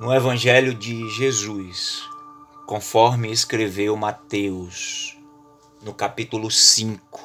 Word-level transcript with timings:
No 0.00 0.14
Evangelho 0.14 0.72
de 0.72 1.10
Jesus, 1.10 2.08
conforme 2.64 3.30
escreveu 3.30 3.94
Mateus, 3.98 5.14
no 5.82 5.92
capítulo 5.92 6.50
5, 6.50 7.20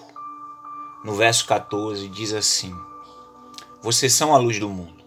no 1.01 1.15
verso 1.15 1.47
14, 1.47 2.09
diz 2.09 2.33
assim: 2.33 2.75
Vocês 3.81 4.11
são 4.11 4.35
a 4.35 4.37
luz 4.37 4.59
do 4.59 4.67
mundo. 4.67 5.05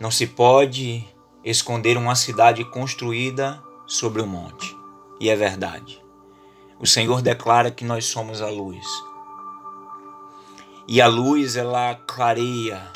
Não 0.00 0.08
se 0.08 0.24
pode 0.24 1.04
esconder 1.42 1.96
uma 1.96 2.14
cidade 2.14 2.64
construída 2.66 3.60
sobre 3.84 4.22
um 4.22 4.26
monte. 4.28 4.72
E 5.18 5.28
é 5.28 5.34
verdade. 5.34 6.00
O 6.78 6.86
Senhor 6.86 7.22
declara 7.22 7.72
que 7.72 7.84
nós 7.84 8.04
somos 8.04 8.40
a 8.40 8.48
luz. 8.48 8.86
E 10.86 11.00
a 11.00 11.08
luz, 11.08 11.56
ela 11.56 11.96
clareia, 12.06 12.88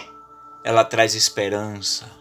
ela 0.63 0.85
traz 0.85 1.17
esperança. 1.17 2.20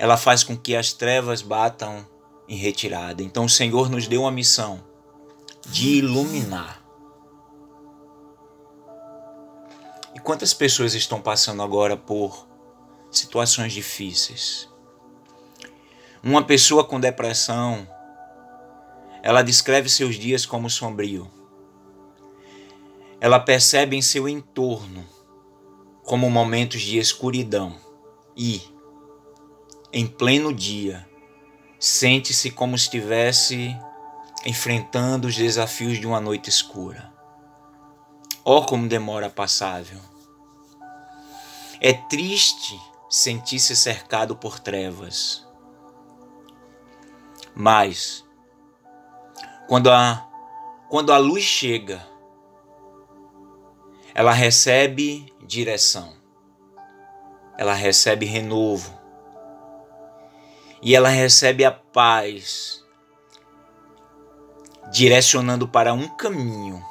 Ela 0.00 0.16
faz 0.16 0.42
com 0.42 0.56
que 0.56 0.74
as 0.74 0.94
trevas 0.94 1.42
batam 1.42 2.06
em 2.48 2.56
retirada. 2.56 3.22
Então 3.22 3.44
o 3.44 3.50
Senhor 3.50 3.90
nos 3.90 4.08
deu 4.08 4.22
uma 4.22 4.30
missão 4.30 4.82
de 5.68 5.98
iluminar. 5.98 6.82
E 10.14 10.18
quantas 10.18 10.54
pessoas 10.54 10.94
estão 10.94 11.20
passando 11.20 11.62
agora 11.62 11.98
por 11.98 12.48
situações 13.10 13.74
difíceis? 13.74 14.70
Uma 16.22 16.42
pessoa 16.44 16.82
com 16.82 16.98
depressão, 16.98 17.86
ela 19.22 19.42
descreve 19.42 19.90
seus 19.90 20.14
dias 20.14 20.46
como 20.46 20.70
sombrio. 20.70 21.30
Ela 23.20 23.38
percebe 23.38 23.96
em 23.96 24.02
seu 24.02 24.26
entorno 24.26 25.04
como 26.02 26.30
momentos 26.30 26.80
de 26.80 26.96
escuridão 26.96 27.76
e, 28.34 28.62
em 29.92 30.06
pleno 30.06 30.52
dia, 30.52 31.08
sente-se 31.78 32.50
como 32.50 32.78
se 32.78 32.84
estivesse 32.84 33.76
enfrentando 34.44 35.28
os 35.28 35.36
desafios 35.36 35.98
de 35.98 36.06
uma 36.06 36.20
noite 36.20 36.48
escura. 36.48 37.12
Oh, 38.44 38.62
como 38.62 38.88
demora 38.88 39.28
passável! 39.28 39.98
É 41.80 41.92
triste 41.92 42.80
sentir-se 43.08 43.74
cercado 43.74 44.36
por 44.36 44.60
trevas. 44.60 45.46
Mas, 47.54 48.24
quando 49.66 49.90
a, 49.90 50.28
quando 50.88 51.12
a 51.12 51.18
luz 51.18 51.42
chega, 51.42 52.06
ela 54.14 54.32
recebe 54.32 55.34
direção, 55.42 56.14
ela 57.56 57.74
recebe 57.74 58.26
renovo, 58.26 58.99
e 60.82 60.94
ela 60.94 61.08
recebe 61.08 61.64
a 61.64 61.70
paz, 61.70 62.84
direcionando 64.90 65.68
para 65.68 65.92
um 65.92 66.08
caminho. 66.08 66.82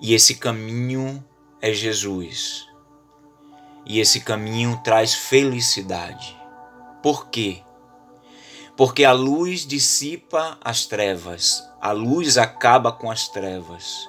E 0.00 0.14
esse 0.14 0.36
caminho 0.36 1.22
é 1.60 1.72
Jesus. 1.72 2.66
E 3.84 3.98
esse 3.98 4.20
caminho 4.20 4.80
traz 4.82 5.14
felicidade. 5.14 6.38
Por 7.02 7.28
quê? 7.28 7.62
Porque 8.76 9.04
a 9.04 9.12
luz 9.12 9.66
dissipa 9.66 10.56
as 10.62 10.86
trevas, 10.86 11.62
a 11.80 11.92
luz 11.92 12.38
acaba 12.38 12.92
com 12.92 13.10
as 13.10 13.28
trevas. 13.28 14.08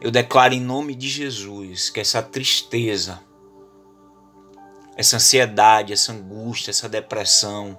Eu 0.00 0.10
declaro 0.10 0.54
em 0.54 0.60
nome 0.60 0.94
de 0.94 1.08
Jesus 1.08 1.88
que 1.88 2.00
essa 2.00 2.22
tristeza, 2.22 3.20
essa 4.96 5.16
ansiedade, 5.16 5.92
essa 5.92 6.12
angústia, 6.12 6.70
essa 6.70 6.88
depressão, 6.88 7.78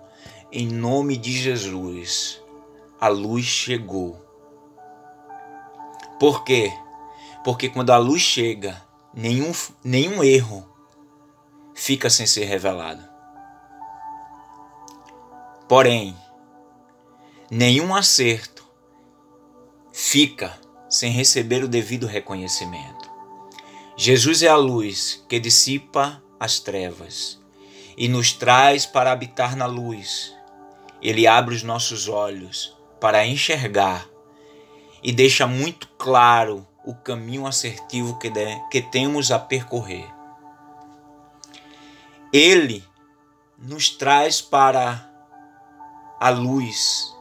em 0.51 0.67
nome 0.67 1.17
de 1.17 1.31
Jesus, 1.31 2.41
a 2.99 3.07
luz 3.07 3.45
chegou. 3.45 4.21
Por 6.19 6.43
quê? 6.43 6.71
Porque 7.43 7.69
quando 7.69 7.91
a 7.91 7.97
luz 7.97 8.21
chega, 8.21 8.81
nenhum, 9.13 9.51
nenhum 9.83 10.23
erro 10.23 10.67
fica 11.73 12.09
sem 12.09 12.25
ser 12.25 12.45
revelado. 12.45 13.03
Porém, 15.67 16.15
nenhum 17.49 17.93
acerto 17.93 18.65
fica 19.91 20.57
sem 20.89 21.11
receber 21.11 21.63
o 21.63 21.67
devido 21.67 22.07
reconhecimento. 22.07 23.09
Jesus 23.97 24.43
é 24.43 24.47
a 24.47 24.55
luz 24.55 25.25
que 25.27 25.39
dissipa 25.39 26.23
as 26.39 26.59
trevas 26.59 27.39
e 27.97 28.07
nos 28.07 28.31
traz 28.31 28.85
para 28.85 29.11
habitar 29.11 29.55
na 29.55 29.65
luz. 29.65 30.33
Ele 31.01 31.25
abre 31.27 31.55
os 31.55 31.63
nossos 31.63 32.07
olhos 32.07 32.75
para 32.99 33.25
enxergar 33.25 34.07
e 35.03 35.11
deixa 35.11 35.47
muito 35.47 35.87
claro 35.97 36.67
o 36.85 36.93
caminho 36.93 37.45
assertivo 37.45 38.17
que, 38.17 38.29
de, 38.29 38.45
que 38.71 38.81
temos 38.81 39.31
a 39.31 39.39
percorrer. 39.39 40.07
Ele 42.31 42.83
nos 43.57 43.89
traz 43.89 44.41
para 44.41 45.09
a 46.19 46.29
luz, 46.29 47.13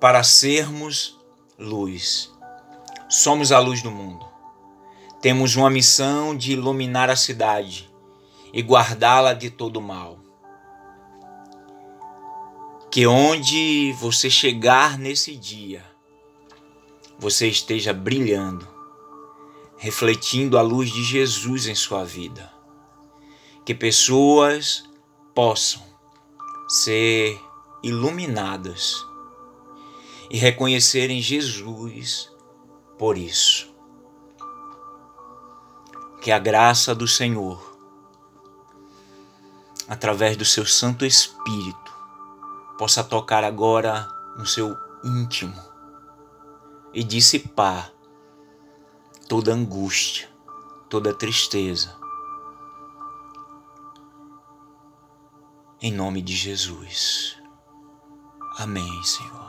para 0.00 0.22
sermos 0.22 1.18
luz. 1.58 2.32
Somos 3.08 3.52
a 3.52 3.58
luz 3.58 3.82
do 3.82 3.90
mundo. 3.90 4.29
Temos 5.20 5.54
uma 5.54 5.68
missão 5.68 6.34
de 6.34 6.52
iluminar 6.52 7.10
a 7.10 7.16
cidade 7.16 7.92
e 8.54 8.62
guardá-la 8.62 9.34
de 9.34 9.50
todo 9.50 9.78
mal. 9.78 10.18
Que 12.90 13.06
onde 13.06 13.92
você 14.00 14.30
chegar 14.30 14.98
nesse 14.98 15.36
dia, 15.36 15.84
você 17.18 17.46
esteja 17.46 17.92
brilhando, 17.92 18.66
refletindo 19.76 20.56
a 20.56 20.62
luz 20.62 20.90
de 20.90 21.04
Jesus 21.04 21.66
em 21.66 21.74
sua 21.74 22.02
vida. 22.02 22.50
Que 23.66 23.74
pessoas 23.74 24.84
possam 25.34 25.82
ser 26.66 27.38
iluminadas 27.82 29.04
e 30.30 30.38
reconhecerem 30.38 31.20
Jesus 31.20 32.32
por 32.98 33.18
isso 33.18 33.69
que 36.20 36.30
a 36.30 36.38
graça 36.38 36.94
do 36.94 37.08
Senhor, 37.08 37.78
através 39.88 40.36
do 40.36 40.44
seu 40.44 40.66
Santo 40.66 41.04
Espírito, 41.04 41.92
possa 42.78 43.02
tocar 43.02 43.42
agora 43.42 44.06
no 44.36 44.46
seu 44.46 44.76
íntimo 45.02 45.54
e 46.92 47.02
dissipar 47.02 47.90
toda 49.28 49.52
angústia, 49.52 50.28
toda 50.88 51.14
tristeza. 51.14 51.96
Em 55.80 55.92
nome 55.92 56.20
de 56.20 56.34
Jesus. 56.34 57.38
Amém, 58.58 59.02
Senhor. 59.02 59.39